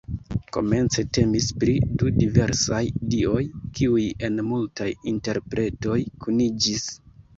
[0.55, 2.81] Komence temis pri du diversaj
[3.15, 3.43] dioj,
[3.81, 6.89] kiuj en multaj interpretoj kuniĝis.